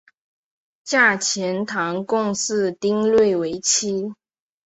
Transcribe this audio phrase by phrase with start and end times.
[0.83, 4.15] 嫁钱塘贡士丁睿为妻。